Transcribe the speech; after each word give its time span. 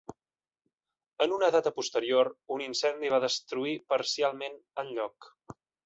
En 1.25 1.35
una 1.35 1.49
data 1.57 1.73
posterior, 1.75 2.31
un 2.57 2.65
incendi 2.71 3.15
va 3.17 3.23
destruir 3.29 3.79
parcialment 3.95 4.63
el 4.85 4.95
lloc. 4.99 5.35